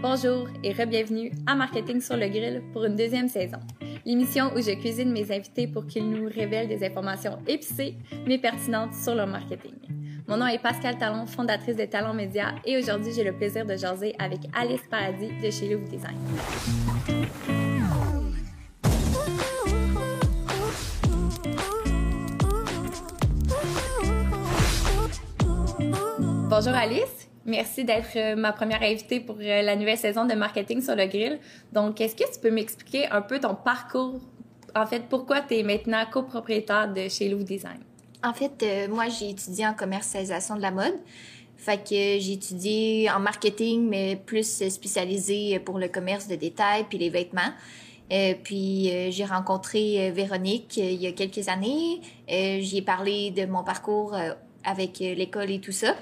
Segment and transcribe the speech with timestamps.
[0.00, 3.58] Bonjour et re-bienvenue à Marketing sur le grill pour une deuxième saison.
[4.06, 8.94] L'émission où je cuisine mes invités pour qu'ils nous révèlent des informations épicées mais pertinentes
[8.94, 9.74] sur leur marketing.
[10.28, 13.76] Mon nom est Pascal Talon, fondatrice de Talon Média et aujourd'hui j'ai le plaisir de
[13.76, 16.16] jaser avec Alice Paradis de chez Louvre Design.
[26.48, 30.80] Bonjour Alice, merci d'être euh, ma première invitée pour euh, la nouvelle saison de Marketing
[30.80, 31.40] sur le grill.
[31.72, 34.20] Donc, est-ce que tu peux m'expliquer un peu ton parcours?
[34.76, 37.80] En fait, pourquoi tu es maintenant copropriétaire de chez Louvre Design?
[38.22, 40.94] En fait, euh, moi, j'ai étudié en commercialisation de la mode.
[41.56, 46.98] Fait que j'ai étudié en marketing, mais plus spécialisé pour le commerce de détail puis
[46.98, 47.52] les vêtements.
[48.44, 52.00] puis j'ai rencontré Véronique il y a quelques années.
[52.28, 54.16] J'y ai parlé de mon parcours
[54.62, 55.96] avec l'école et tout ça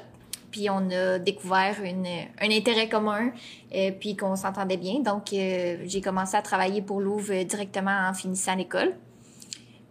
[0.56, 3.30] puis on a découvert un intérêt commun,
[3.74, 5.00] euh, puis qu'on s'entendait bien.
[5.00, 8.94] Donc, euh, j'ai commencé à travailler pour Louvre directement en finissant l'école.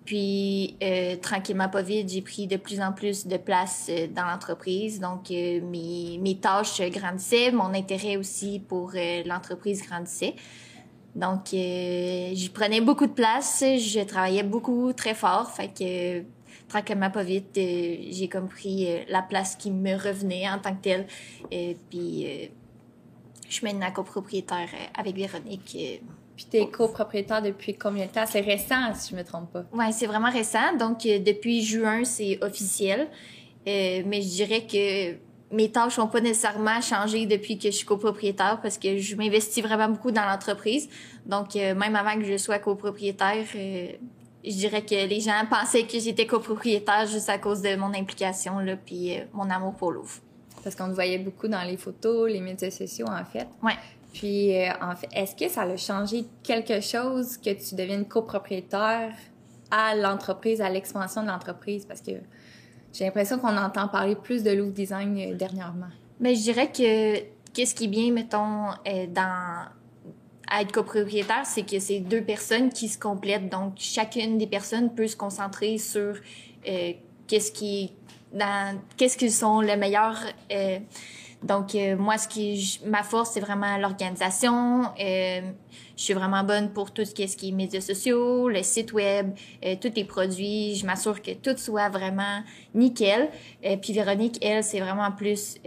[0.05, 4.99] Puis, euh, tranquillement, pas vite, j'ai pris de plus en plus de place dans l'entreprise.
[4.99, 8.93] Donc, mes, tâches grandissaient, mon intérêt aussi pour
[9.25, 10.33] l'entreprise grandissait.
[11.13, 15.51] Donc, j'y prenais beaucoup de place, je travaillais beaucoup, très fort.
[16.67, 20.75] Tranquillement, pas vite, euh, j'ai comme pris euh, la place qui me revenait en tant
[20.75, 21.07] que telle.
[21.51, 22.47] Et puis, euh,
[23.47, 26.01] je suis maintenant copropriétaire avec Véronique.
[26.35, 28.25] Puis tu es copropriétaire depuis combien de temps?
[28.27, 29.63] C'est récent, si je me trompe pas.
[29.71, 30.75] Oui, c'est vraiment récent.
[30.77, 33.07] Donc, depuis juin, c'est officiel.
[33.65, 35.15] mais je dirais que
[35.55, 39.63] mes tâches n'ont pas nécessairement changé depuis que je suis copropriétaire parce que je m'investis
[39.63, 40.89] vraiment beaucoup dans l'entreprise.
[41.25, 43.45] Donc, même avant que je sois copropriétaire,
[44.45, 48.59] je dirais que les gens pensaient que j'étais copropriétaire juste à cause de mon implication
[48.59, 50.19] là, puis euh, mon amour pour Louvre.
[50.63, 53.47] Parce qu'on te voyait beaucoup dans les photos, les médias sociaux en fait.
[53.63, 53.75] Ouais.
[54.13, 59.13] Puis euh, en fait, est-ce que ça a changé quelque chose que tu deviennes copropriétaire
[59.71, 61.85] à l'entreprise, à l'expansion de l'entreprise?
[61.85, 62.11] Parce que
[62.93, 65.89] j'ai l'impression qu'on entend parler plus de Louvre Design euh, dernièrement.
[66.19, 67.19] Mais je dirais que
[67.53, 68.67] qu'est-ce qui est bien mettons
[69.09, 69.65] dans
[70.49, 73.49] à être copropriétaire, c'est que c'est deux personnes qui se complètent.
[73.49, 76.15] Donc, chacune des personnes peut se concentrer sur
[76.67, 76.93] euh,
[77.27, 77.91] qu'est-ce qui
[78.33, 80.17] dans qu'est-ce qu'ils sont le meilleur
[80.51, 80.79] euh,
[81.45, 84.85] donc, euh, moi, ce qui ma force, c'est vraiment l'organisation.
[84.99, 85.41] Euh,
[85.95, 88.63] je suis vraiment bonne pour tout ce qui est, ce qui est médias sociaux, le
[88.63, 89.29] site web,
[89.63, 90.73] euh, tous les produits.
[90.75, 92.41] Je m'assure que tout soit vraiment
[92.73, 93.29] nickel.
[93.79, 95.57] puis Véronique, elle, c'est vraiment plus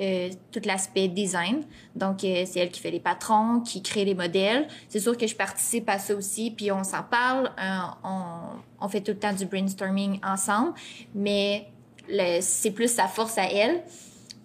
[0.50, 1.62] tout l'aspect design.
[1.94, 4.66] Donc, c'est elle qui fait les patrons, qui crée les modèles.
[4.88, 7.52] C'est sûr que je participe à ça aussi, puis on s'en parle.
[8.02, 10.74] on, on fait tout le temps du brainstorming ensemble,
[11.14, 11.68] mais
[12.40, 13.82] c'est plus sa force à elle.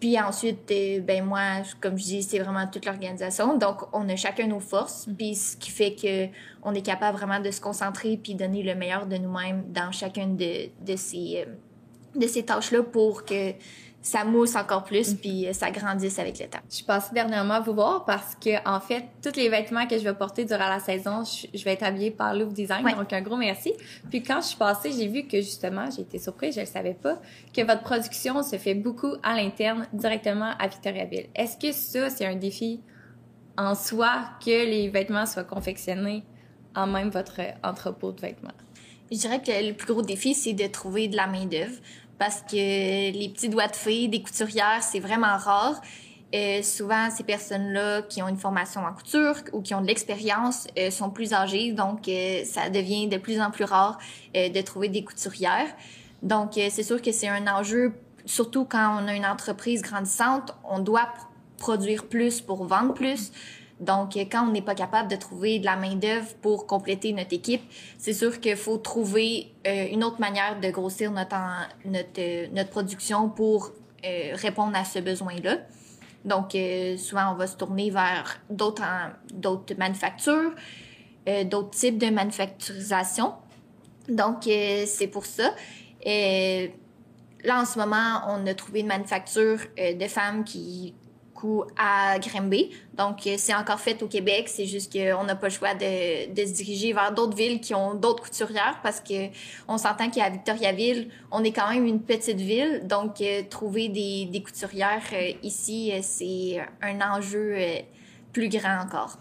[0.03, 3.57] Puis ensuite, euh, ben moi, comme je dis, c'est vraiment toute l'organisation.
[3.57, 6.27] Donc, on a chacun nos forces, puis ce qui fait que
[6.61, 10.35] on est capable vraiment de se concentrer puis donner le meilleur de nous-mêmes dans chacune
[10.35, 13.53] de, de ces euh, de ces tâches-là pour que
[14.03, 16.59] ça mousse encore plus puis ça grandisse avec le temps.
[16.69, 20.03] Je suis passée dernièrement vous voir parce que en fait, tous les vêtements que je
[20.03, 22.85] vais porter durant la saison, je, vais être habillée par Louvre Design.
[22.97, 23.73] Donc un gros merci.
[24.09, 26.93] Puis quand je suis passée, j'ai vu que justement, j'ai été surprise, je ne savais
[26.93, 27.17] pas,
[27.55, 31.27] que votre production se fait beaucoup à l'interne directement à Victoriaville.
[31.33, 32.81] Est-ce que ça c'est un défi
[33.57, 36.23] en soi que les vêtements soient confectionnés
[36.75, 38.51] en même votre entrepôt de vêtements?
[39.11, 41.75] Je dirais que le plus gros défi, c'est de trouver de la main-d'œuvre
[42.18, 42.56] parce que
[43.12, 45.81] les petits doigts de fée des couturières, c'est vraiment rare.
[46.34, 50.68] Euh, souvent, ces personnes-là qui ont une formation en couture ou qui ont de l'expérience
[50.79, 54.00] euh, sont plus âgées, donc euh, ça devient de plus en plus rare
[54.34, 55.68] de trouver des couturières.
[56.24, 57.94] Donc, c'est sûr que c'est un enjeu,
[58.25, 61.09] surtout quand on a une entreprise grandissante, on doit
[61.57, 63.31] produire plus pour vendre plus.
[63.79, 67.61] Donc, quand on n'est pas capable de trouver de la main-d'œuvre pour compléter notre équipe,
[67.97, 71.35] c'est sûr qu'il faut trouver euh, une autre manière de grossir notre,
[71.85, 73.72] notre, euh, notre production pour
[74.06, 75.57] euh, répondre à ce besoin-là.
[76.23, 76.56] Donc,
[76.97, 78.85] souvent, on va se tourner vers d'autres,
[79.33, 80.53] d'autres manufactures,
[81.47, 83.33] d'autres types de manufacturisation.
[84.07, 85.53] Donc, c'est pour ça.
[86.06, 90.94] là, en ce moment, on a trouvé une manufacture de femmes qui
[91.78, 92.72] à Grimby.
[92.98, 94.48] Donc, euh, c'est encore fait au Québec.
[94.48, 97.74] C'est juste qu'on n'a pas le choix de, de se diriger vers d'autres villes qui
[97.74, 99.28] ont d'autres couturières parce que
[99.68, 102.88] on s'entend qu'à Victoriaville, on est quand même une petite ville.
[102.88, 107.56] Donc, euh, trouver des, des couturières euh, ici, c'est un enjeu
[108.31, 109.18] plus grand encore.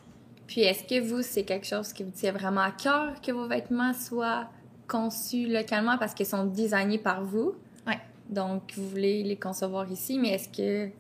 [0.47, 3.47] Puis, est-ce que vous, c'est quelque chose qui vous tient vraiment à cœur que vos
[3.47, 4.49] vêtements soient
[4.89, 7.55] conçus localement parce qu'ils sont designés par vous?
[8.33, 10.91] Donc, vous voulez les concevoir ici, mais est-ce que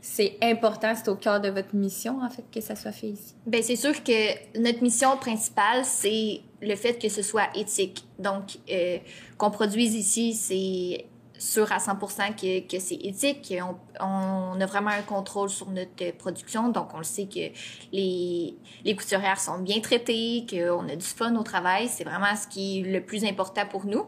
[0.00, 3.34] c'est important, c'est au cœur de votre mission, en fait, que ça soit fait ici?
[3.46, 8.04] Ben c'est sûr que notre mission principale, c'est le fait que ce soit éthique.
[8.18, 8.98] Donc, euh,
[9.36, 11.06] qu'on produise ici, c'est
[11.38, 13.54] sûr à 100% que, que c'est éthique.
[13.60, 17.52] On, on a vraiment un contrôle sur notre production, donc on le sait que
[17.92, 21.88] les, les couturières sont bien traitées, qu'on a du fun au travail.
[21.88, 24.06] C'est vraiment ce qui est le plus important pour nous.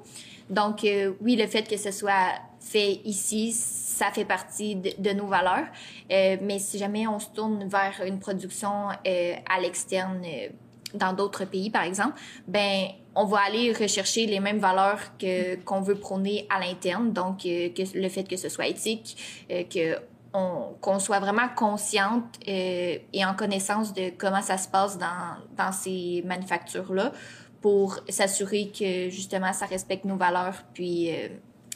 [0.51, 5.27] Donc, euh, oui, le fait que ce soit fait ici, ça fait partie de, nos
[5.27, 5.67] valeurs.
[6.13, 10.49] Euh, mais si jamais on se tourne vers une production euh, à l'externe, euh,
[10.95, 15.81] dans d'autres pays, par exemple, ben on va aller rechercher les mêmes valeurs que qu'on
[15.81, 17.13] veut prôner à l'interne.
[17.13, 19.17] Donc, que le fait que ce soit éthique,
[19.49, 19.99] que
[20.33, 25.71] on, qu'on soit vraiment consciente et en connaissance de comment ça se passe dans, dans
[25.71, 27.13] ces manufactures-là
[27.61, 30.65] pour s'assurer que justement ça respecte nos valeurs.
[30.75, 31.11] Puis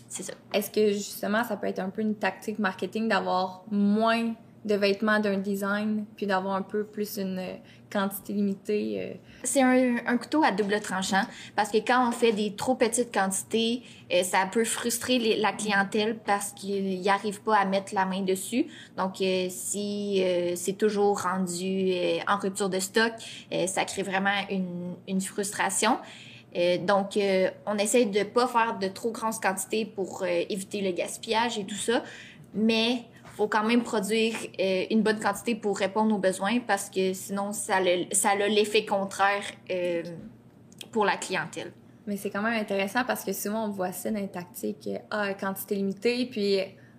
[0.08, 0.34] c'est ça.
[0.52, 4.34] Est-ce que justement, ça peut être un peu une tactique marketing d'avoir moins
[4.64, 7.54] de vêtements d'un design, puis d'avoir un peu plus une euh,
[7.92, 8.96] quantité limitée?
[8.98, 9.14] euh?
[9.42, 11.22] C'est un, couteau à double tranchant
[11.54, 16.16] parce que quand on fait des trop petites quantités, euh, ça peut frustrer la clientèle
[16.24, 18.66] parce qu'ils n'y arrivent pas à mettre la main dessus.
[18.96, 20.22] Donc, si
[20.56, 21.92] c'est toujours rendu
[22.26, 23.12] en rupture de stock,
[23.66, 24.30] ça crée vraiment
[25.06, 25.98] une frustration.
[26.56, 30.80] Euh, donc, euh, on essaie de pas faire de trop grandes quantités pour euh, éviter
[30.80, 32.02] le gaspillage et tout ça,
[32.54, 33.02] mais
[33.36, 34.34] faut quand même produire
[34.90, 38.84] une bonne quantité pour répondre aux besoins parce que sinon, ça, le- ça a l'effet
[38.86, 39.42] contraire
[40.92, 41.72] pour la clientèle.
[42.06, 45.32] Mais c'est quand même intéressant parce que souvent, on voit ça dans les tactiques, ah,
[45.34, 46.58] quantité limitée, puis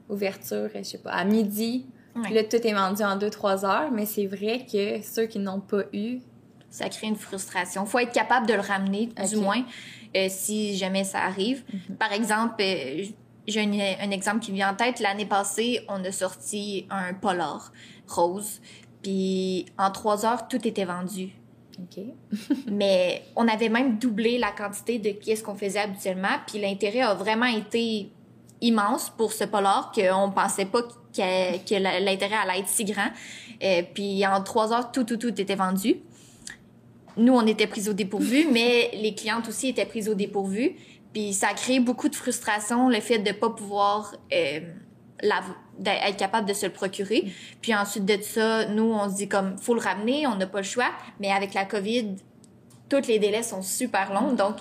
[0.09, 1.85] ouverture, je sais pas, à midi.
[2.23, 5.59] Puis là, tout est vendu en 2-3 heures, mais c'est vrai que ceux qui n'ont
[5.59, 6.19] pas eu,
[6.75, 7.85] Ça crée une frustration.
[7.85, 9.63] faut être capable de le ramener, du moins,
[10.13, 11.63] euh, si jamais ça arrive.
[11.97, 13.05] Par exemple, euh,
[13.47, 14.99] j'ai un, un exemple qui me vient en tête.
[14.99, 17.71] L'année passée, on a sorti un polar
[18.09, 18.59] rose.
[19.01, 21.29] Puis en trois heures, tout était vendu.
[21.79, 22.03] OK.
[22.67, 26.39] Mais on avait même doublé la quantité de qu'est-ce qu'on faisait habituellement.
[26.45, 28.11] Puis l'intérêt a vraiment été
[28.59, 33.11] immense pour ce polar qu'on pensait pas que, l'intérêt allait être si grand.
[33.63, 36.01] Euh, puis en trois heures, tout, tout, tout était vendu.
[37.17, 40.75] Nous, on était pris au dépourvu, mais les clientes aussi étaient prises au dépourvu.
[41.13, 44.59] Puis ça a créé beaucoup de frustration, le fait de pas pouvoir euh,
[45.21, 45.43] la-
[45.79, 47.31] d'être capable de se le procurer.
[47.61, 50.59] Puis ensuite de ça, nous, on se dit comme, faut le ramener, on n'a pas
[50.59, 50.89] le choix.
[51.21, 52.15] Mais avec la COVID,
[52.89, 54.33] tous les délais sont super longs.
[54.33, 54.55] Donc,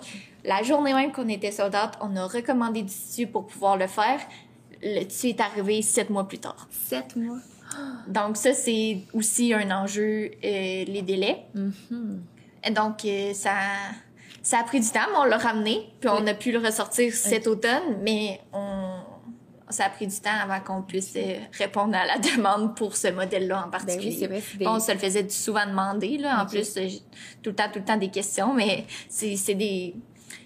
[0.44, 4.20] la journée même qu'on était soldate, on a recommandé du tissu pour pouvoir le faire.
[4.82, 6.68] Le tissu est arrivé sept mois plus tard.
[6.70, 7.38] 7 mois?
[8.06, 11.38] Donc, ça, c'est aussi un enjeu, euh, les délais.
[11.54, 12.22] Mhm.
[12.66, 13.52] Et donc, euh, ça,
[14.42, 15.92] ça a pris du temps, mais on l'a ramené.
[16.00, 18.96] Puis on a pu le ressortir cet automne, mais on,
[19.70, 23.08] ça a pris du temps avant qu'on puisse euh, répondre à la demande pour ce
[23.08, 24.26] modèle-là en Ben oui, particulier.
[24.26, 24.66] vrai.
[24.66, 26.42] On se le faisait souvent demander, là.
[26.42, 26.86] En plus, euh,
[27.42, 29.94] tout le temps, tout le temps des questions, mais c'est des,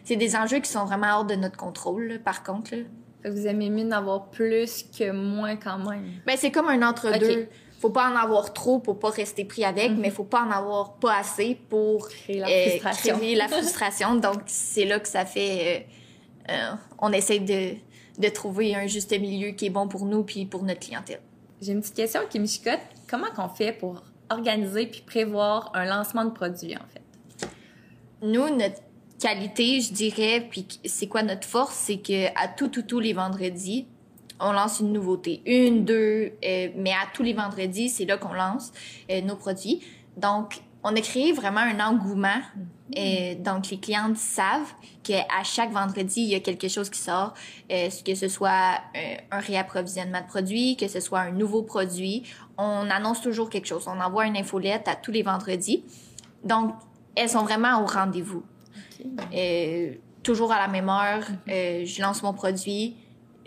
[0.04, 2.82] c'est des enjeux qui sont vraiment hors de notre contrôle, là, par contre, là.
[3.24, 6.04] Vous aimez mieux d'en avoir plus que moins quand même.
[6.24, 7.48] Ben, c'est comme un entre-deux.
[7.78, 10.94] Faut pas en avoir trop pour pas rester pris avec, mais faut pas en avoir
[10.94, 13.18] pas assez pour Créer la euh, frustration.
[13.18, 14.14] créer la frustration.
[14.16, 15.86] Donc, c'est là que ça fait...
[16.48, 17.74] euh, euh, on essaie de,
[18.18, 21.20] de trouver un juste milieu qui est bon pour nous puis pour notre clientèle.
[21.60, 22.80] J'ai une petite question qui me chicote.
[23.08, 27.48] Comment qu'on fait pour organiser puis prévoir un lancement de produit, en fait?
[28.22, 28.80] Nous, notre
[29.20, 33.12] qualité, je dirais, puis c'est quoi notre force, c'est que à tout, tout, tous les
[33.12, 33.86] vendredis,
[34.40, 35.42] on lance une nouveauté.
[35.46, 38.72] Une, deux, euh, mais à tous les vendredis, c'est là qu'on lance
[39.10, 39.82] euh, nos produits.
[40.16, 42.40] Donc, on a créé vraiment un engouement.
[42.96, 47.34] Euh, donc, les clientes savent qu'à chaque vendredi, il y a quelque chose qui sort,
[47.70, 52.22] euh, que ce soit euh, un réapprovisionnement de produits, que ce soit un nouveau produit.
[52.56, 53.86] On annonce toujours quelque chose.
[53.86, 55.84] On envoie une infolette à tous les vendredis.
[56.44, 56.74] Donc,
[57.14, 58.44] elles sont vraiment au rendez-vous.
[59.34, 62.96] Euh, toujours à la même heure, euh, je lance mon produit.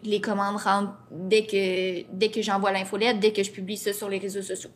[0.04, 4.10] Les commandes rentrent dès que, dès que j'envoie l'infolette, dès que je publie ça sur
[4.10, 4.72] les réseaux sociaux.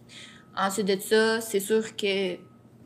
[0.57, 2.37] Ensuite de ça, c'est sûr que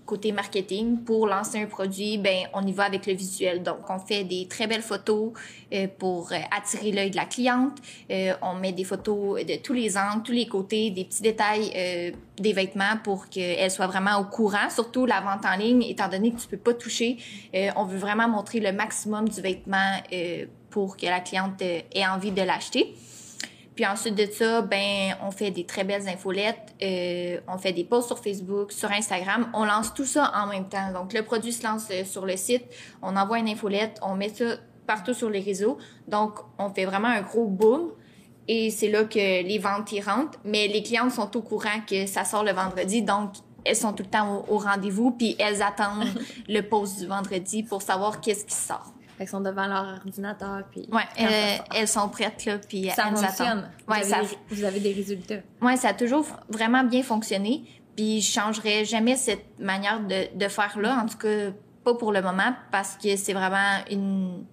[0.10, 3.62] côté marketing, pour lancer un produit, ben on y va avec le visuel.
[3.62, 5.34] Donc, on fait des très belles photos
[5.72, 7.78] euh, pour euh, attirer l'œil de la cliente.
[8.10, 11.72] Euh, on met des photos de tous les angles, tous les côtés, des petits détails
[11.76, 14.68] euh, des vêtements pour qu'elle soit vraiment au courant.
[14.72, 17.18] Surtout la vente en ligne, étant donné que tu peux pas toucher,
[17.54, 21.82] euh, on veut vraiment montrer le maximum du vêtement euh, pour que la cliente euh,
[21.94, 22.96] ait envie de l'acheter.
[23.76, 27.86] Puis ensuite de ça, ben, on fait des très belles infolettes, euh, on fait des
[27.86, 29.50] posts sur Facebook, sur Instagram.
[29.54, 30.92] On lance tout ça en même temps.
[30.92, 32.66] Donc, le produit se lance euh, sur le site,
[33.02, 35.78] on envoie une infolette, on met ça partout sur les réseaux.
[36.10, 37.92] Donc, on fait vraiment un gros boom.
[38.50, 40.40] Et c'est là que les ventes y rentrent.
[40.44, 43.34] Mais les clientes sont au courant que ça sort le vendredi, donc
[43.64, 46.08] elles sont tout le temps au, rendez-vous, puis elles attendent
[46.50, 48.94] le poste du vendredi pour savoir qu'est-ce qui sort.
[49.20, 50.88] Elles sont devant leur ordinateur, puis...
[50.92, 51.04] Ouais,
[51.76, 53.48] elles, sont prêtes, là, puis ça elles fonctionne.
[53.48, 53.70] attendent.
[53.88, 55.42] Ouais, vous, avez, vous avez des résultats.
[55.62, 57.64] Ouais, ça a toujours vraiment bien fonctionné,
[57.96, 61.52] puis je changerais jamais cette manière de, de faire là, en tout cas
[61.84, 64.46] pas pour le moment, parce que c'est vraiment une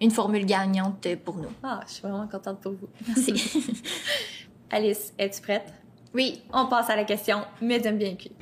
[0.00, 1.48] une formule gagnante pour nous.
[1.62, 2.88] Ah, je suis vraiment contente pour vous.
[3.06, 3.72] Merci.
[4.70, 5.72] Alice, es-tu prête?
[6.14, 6.42] Oui.
[6.52, 8.32] On passe à la question mais t'aimes bien cuit.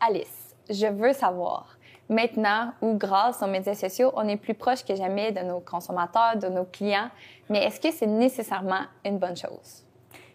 [0.00, 1.78] Alice, je veux savoir,
[2.12, 6.36] maintenant où grâce aux médias sociaux, on est plus proche que jamais de nos consommateurs,
[6.36, 7.08] de nos clients,
[7.48, 9.84] mais est-ce que c'est nécessairement une bonne chose?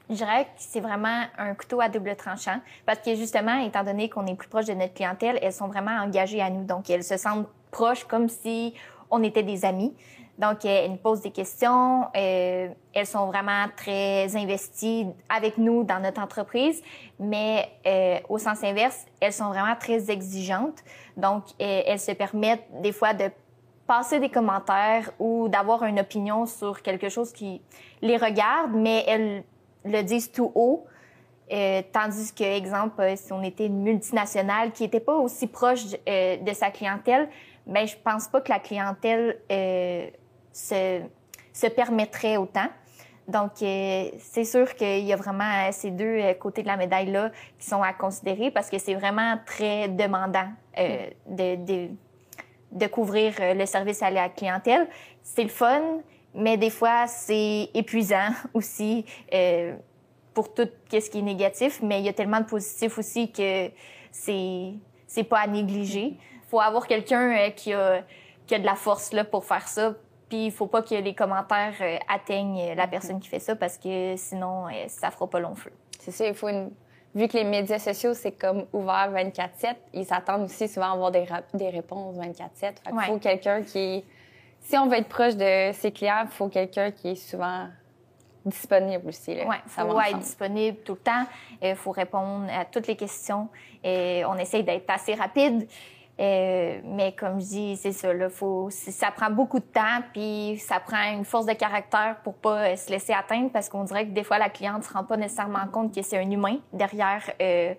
[0.10, 4.10] Je dirais que c'est vraiment un couteau à double tranchant parce que justement, étant donné
[4.10, 6.64] qu'on est plus proche de notre clientèle, elles sont vraiment engagées à nous.
[6.64, 8.74] Donc, elles se sentent proches comme si
[9.12, 9.94] on était des amis.
[10.38, 12.06] Donc, euh, elles nous posent des questions.
[12.16, 16.82] Euh, elles sont vraiment très investies avec nous dans notre entreprise,
[17.20, 20.84] mais euh, au sens inverse, elles sont vraiment très exigeantes.
[21.16, 23.26] Donc, elles se permettent des fois de
[23.88, 27.62] passer des commentaires ou d'avoir une opinion sur quelque chose qui
[28.02, 29.44] les regarde, mais elles
[29.86, 30.86] le disent tout haut.
[31.50, 36.70] Tandis que, exemple, si on était une multinationale qui n'était pas aussi proche de sa
[36.70, 37.30] clientèle,
[37.66, 39.40] ben je pense pas que la clientèle
[40.58, 41.02] se,
[41.54, 42.68] se permettrait autant.
[43.28, 47.32] Donc, euh, c'est sûr qu'il y a vraiment ces deux euh, côtés de la médaille-là
[47.60, 50.48] qui sont à considérer parce que c'est vraiment très demandant
[50.78, 54.88] euh, de, couvrir le service à la clientèle.
[55.24, 55.82] C'est le fun,
[56.34, 59.06] mais des fois, c'est épuisant aussi
[60.34, 63.70] pour tout ce qui est négatif, mais il y a tellement de positifs aussi que
[64.12, 64.74] c'est
[65.10, 68.04] c'est pas à négliger faut avoir quelqu'un euh, qui a,
[68.46, 69.96] qui a de la force là, pour faire ça.
[70.30, 73.78] Puis il faut pas que les commentaires euh, atteignent la personne qui fait ça parce
[73.78, 75.72] que sinon, euh, ça fera pas long feu.
[76.00, 76.72] C'est ça, il faut une...
[77.16, 81.12] Vu que les médias sociaux, c'est comme ouvert 24-7, ils s'attendent aussi souvent à avoir
[81.12, 82.74] des, des réponses 24-7.
[82.92, 84.04] Il faut quelqu'un qui...
[84.60, 87.68] Si on veut être proche de ses clients, il faut quelqu'un qui est souvent
[88.46, 89.32] disponible aussi.
[89.32, 91.26] Oui, il faut être disponible tout le temps.
[91.62, 93.50] Il faut répondre à toutes les questions.
[93.84, 95.68] Et on essaye d'être assez rapide.
[96.20, 100.58] Euh, mais comme je dis, c'est ça, là, faut, ça prend beaucoup de temps, puis
[100.58, 104.06] ça prend une force de caractère pour pas euh, se laisser atteindre, parce qu'on dirait
[104.06, 107.22] que des fois, la cliente se rend pas nécessairement compte que c'est un humain derrière
[107.40, 107.74] euh,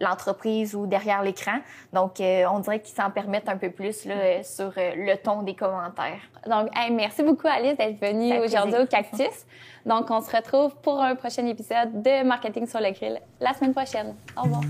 [0.00, 1.58] l'entreprise ou derrière l'écran.
[1.92, 5.54] Donc, euh, on dirait qu'ils s'en permettent un peu plus là, sur le ton des
[5.54, 6.20] commentaires.
[6.46, 9.46] Donc, merci beaucoup, Alice, d'être venue aujourd'hui au Cactus.
[9.86, 13.72] Donc, on se retrouve pour un prochain épisode de Marketing sur le grill la semaine
[13.72, 14.16] prochaine.
[14.36, 14.62] Au revoir.